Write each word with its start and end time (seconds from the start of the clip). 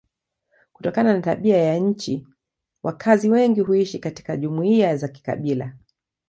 Kutokana 0.73 1.13
na 1.13 1.21
tabia 1.21 1.57
ya 1.57 1.77
nchi 1.79 2.27
wakazi 2.83 3.29
wengi 3.29 3.61
huishi 3.61 3.99
katika 3.99 4.37
jumuiya 4.37 4.97
za 4.97 5.07
kikabila. 5.07 5.77